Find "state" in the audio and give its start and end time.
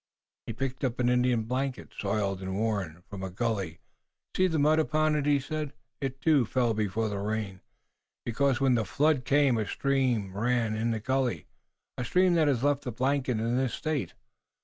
13.75-14.15